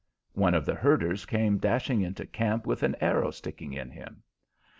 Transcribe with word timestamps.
One 0.33 0.55
of 0.55 0.65
the 0.65 0.73
herders 0.73 1.27
came 1.27 1.59
dashing 1.59 2.01
into 2.01 2.25
camp 2.25 2.65
with 2.65 2.81
an 2.81 2.95
arrow 3.01 3.29
sticking 3.29 3.73
in 3.73 3.91
him. 3.91 4.23